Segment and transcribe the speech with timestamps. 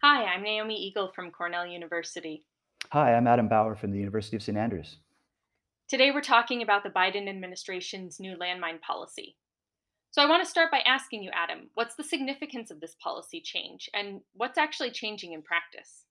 [0.00, 2.44] Hi, I'm Naomi Egel from Cornell University.
[2.92, 4.56] Hi, I'm Adam Bower from the University of St.
[4.56, 4.98] Andrews.
[5.88, 9.34] Today we're talking about the Biden administration's new landmine policy.
[10.12, 13.40] So I want to start by asking you, Adam, what's the significance of this policy
[13.40, 16.04] change and what's actually changing in practice?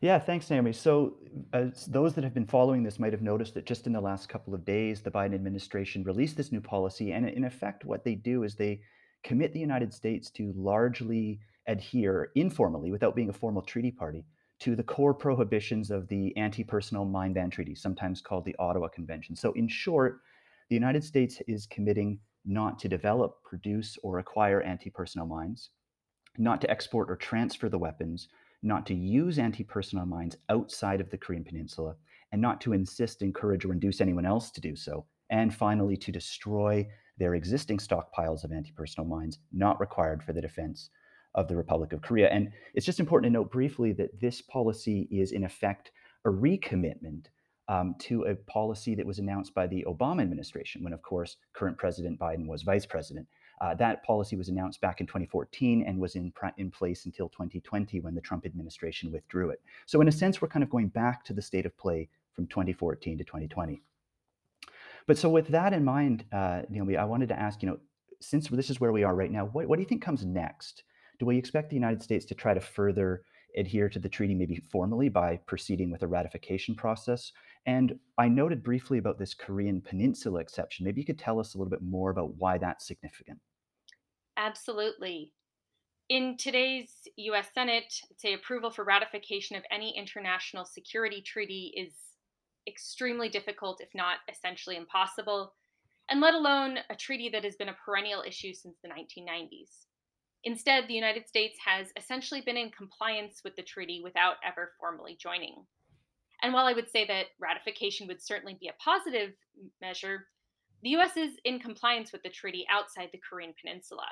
[0.00, 0.72] Yeah, thanks, Naomi.
[0.72, 1.14] So,
[1.52, 4.00] uh, as those that have been following this might have noticed that just in the
[4.00, 7.10] last couple of days, the Biden administration released this new policy.
[7.10, 8.82] And in effect, what they do is they
[9.24, 14.24] commit the United States to largely adhere informally, without being a formal treaty party,
[14.60, 18.88] to the core prohibitions of the Anti Personnel Mine Ban Treaty, sometimes called the Ottawa
[18.88, 19.36] Convention.
[19.36, 20.20] So, in short,
[20.68, 25.70] the United States is committing not to develop, produce, or acquire anti personnel mines,
[26.38, 28.28] not to export or transfer the weapons,
[28.62, 31.96] not to use anti personnel mines outside of the Korean Peninsula,
[32.32, 35.06] and not to insist, encourage, or induce anyone else to do so.
[35.30, 36.86] And finally, to destroy
[37.18, 40.90] their existing stockpiles of anti personnel mines not required for the defense
[41.34, 42.28] of the Republic of Korea.
[42.28, 45.90] And it's just important to note briefly that this policy is, in effect,
[46.24, 47.26] a recommitment
[47.68, 51.78] um, to a policy that was announced by the Obama administration when, of course, current
[51.78, 53.26] President Biden was vice president.
[53.60, 58.00] Uh, that policy was announced back in 2014 and was in, in place until 2020
[58.00, 59.62] when the Trump administration withdrew it.
[59.86, 62.46] So, in a sense, we're kind of going back to the state of play from
[62.48, 63.80] 2014 to 2020.
[65.06, 67.78] But so, with that in mind, uh, Naomi, I wanted to ask, you know,
[68.20, 70.82] since this is where we are right now, what, what do you think comes next?
[71.18, 73.22] Do we expect the United States to try to further
[73.56, 77.32] adhere to the treaty, maybe formally by proceeding with a ratification process?
[77.66, 80.84] And I noted briefly about this Korean Peninsula exception.
[80.84, 83.38] Maybe you could tell us a little bit more about why that's significant.
[84.36, 85.32] Absolutely.
[86.08, 91.94] In today's US Senate, say approval for ratification of any international security treaty is
[92.66, 95.54] extremely difficult, if not essentially impossible,
[96.10, 99.86] and let alone a treaty that has been a perennial issue since the 1990s.
[100.44, 105.16] Instead, the United States has essentially been in compliance with the treaty without ever formally
[105.18, 105.64] joining.
[106.42, 109.32] And while I would say that ratification would certainly be a positive
[109.80, 110.26] measure,
[110.82, 114.06] the US is in compliance with the treaty outside the Korean Peninsula.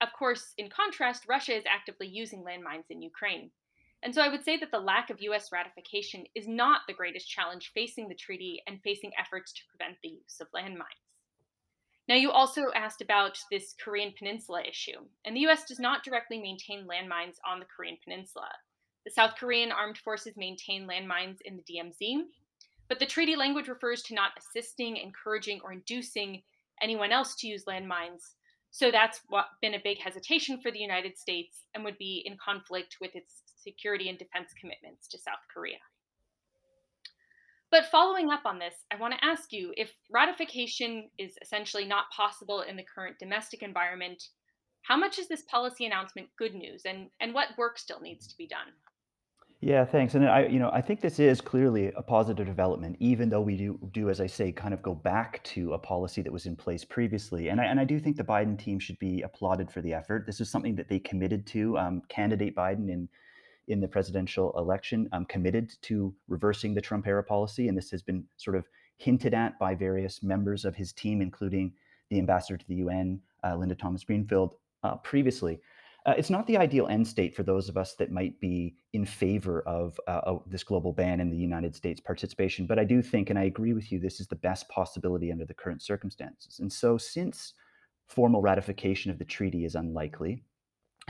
[0.00, 3.50] Of course, in contrast, Russia is actively using landmines in Ukraine.
[4.02, 7.28] And so I would say that the lack of US ratification is not the greatest
[7.28, 11.09] challenge facing the treaty and facing efforts to prevent the use of landmines.
[12.10, 16.40] Now, you also asked about this Korean Peninsula issue, and the US does not directly
[16.40, 18.48] maintain landmines on the Korean Peninsula.
[19.04, 22.22] The South Korean armed forces maintain landmines in the DMZ,
[22.88, 26.42] but the treaty language refers to not assisting, encouraging, or inducing
[26.82, 28.34] anyone else to use landmines.
[28.72, 32.36] So that's what been a big hesitation for the United States and would be in
[32.44, 35.78] conflict with its security and defense commitments to South Korea.
[37.70, 42.10] But following up on this, I want to ask you if ratification is essentially not
[42.14, 44.22] possible in the current domestic environment,
[44.82, 48.36] how much is this policy announcement good news and, and what work still needs to
[48.36, 48.72] be done?
[49.62, 50.14] Yeah, thanks.
[50.14, 53.58] And I, you know, I think this is clearly a positive development, even though we
[53.58, 56.56] do, do, as I say, kind of go back to a policy that was in
[56.56, 57.48] place previously.
[57.50, 60.24] And I, and I do think the Biden team should be applauded for the effort.
[60.26, 61.76] This is something that they committed to.
[61.76, 63.06] Um, candidate Biden in
[63.70, 68.02] in the presidential election um, committed to reversing the Trump era policy, and this has
[68.02, 71.72] been sort of hinted at by various members of his team, including
[72.10, 75.60] the ambassador to the UN, uh, Linda Thomas Greenfield, uh, previously.
[76.06, 79.04] Uh, it's not the ideal end state for those of us that might be in
[79.04, 82.66] favor of, uh, of, this global ban and the United States participation.
[82.66, 85.44] But I do think, and I agree with you, this is the best possibility under
[85.44, 86.58] the current circumstances.
[86.58, 87.52] And so, since
[88.08, 90.42] formal ratification of the treaty is unlikely,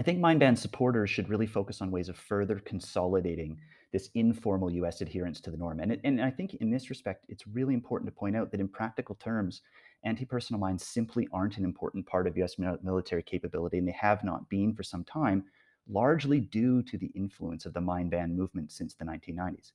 [0.00, 3.60] I think Mine Ban supporters should really focus on ways of further consolidating
[3.92, 5.78] this informal US adherence to the norm.
[5.78, 8.68] And, and I think in this respect, it's really important to point out that in
[8.68, 9.60] practical terms,
[10.02, 14.24] anti personnel mines simply aren't an important part of US military capability, and they have
[14.24, 15.44] not been for some time,
[15.86, 19.72] largely due to the influence of the mine ban movement since the 1990s.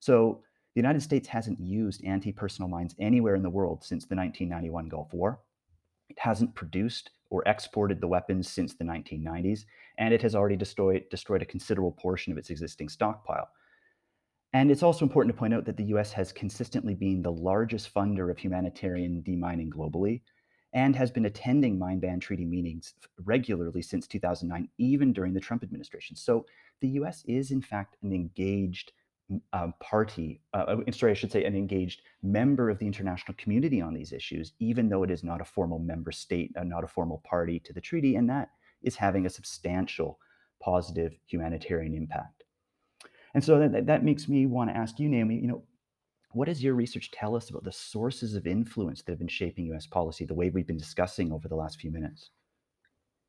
[0.00, 0.42] So
[0.74, 4.90] the United States hasn't used anti personnel mines anywhere in the world since the 1991
[4.90, 5.40] Gulf War.
[6.10, 9.64] It hasn't produced or exported the weapons since the 1990s,
[9.96, 13.48] and it has already destroyed, destroyed a considerable portion of its existing stockpile.
[14.52, 17.92] And it's also important to point out that the US has consistently been the largest
[17.94, 20.20] funder of humanitarian demining globally
[20.74, 22.92] and has been attending mine ban treaty meetings
[23.24, 26.14] regularly since 2009, even during the Trump administration.
[26.14, 26.44] So
[26.82, 28.92] the US is, in fact, an engaged
[29.52, 33.80] um, party, uh, uh, sorry, I should say, an engaged member of the international community
[33.80, 36.88] on these issues, even though it is not a formal member state, uh, not a
[36.88, 38.50] formal party to the treaty, and that
[38.82, 40.18] is having a substantial
[40.60, 42.44] positive humanitarian impact.
[43.34, 45.62] And so that, that makes me want to ask you, Naomi, you know,
[46.32, 49.66] what does your research tell us about the sources of influence that have been shaping
[49.72, 52.30] US policy, the way we've been discussing over the last few minutes?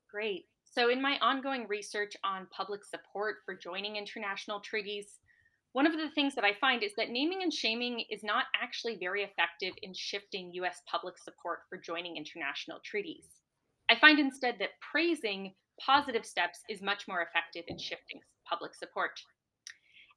[0.10, 0.46] Great.
[0.64, 5.20] So, in my ongoing research on public support for joining international treaties,
[5.74, 8.96] one of the things that I find is that naming and shaming is not actually
[8.96, 13.26] very effective in shifting US public support for joining international treaties.
[13.90, 19.20] I find instead that praising positive steps is much more effective in shifting public support.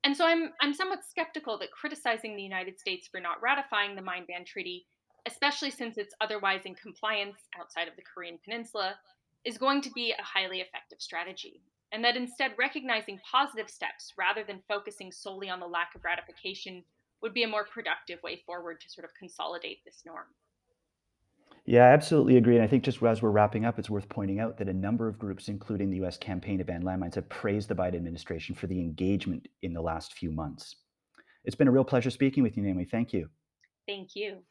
[0.05, 4.03] And so I'm I'm somewhat skeptical that criticizing the United States for not ratifying the
[4.03, 4.87] Mine Ban Treaty,
[5.27, 8.95] especially since it's otherwise in compliance outside of the Korean Peninsula,
[9.47, 11.63] is going to be a highly effective strategy.
[11.97, 16.85] And that instead recognizing positive steps rather than focusing solely on the lack of ratification
[17.23, 20.27] would be a more productive way forward to sort of consolidate this norm.
[21.65, 22.57] Yeah, I absolutely agree.
[22.57, 25.09] And I think just as we're wrapping up, it's worth pointing out that a number
[25.09, 28.67] of groups, including the US campaign to ban landmines, have praised the Biden administration for
[28.67, 30.77] the engagement in the last few months.
[31.47, 32.85] It's been a real pleasure speaking with you, Naomi.
[32.85, 33.31] Thank you.
[33.89, 34.43] Thank you.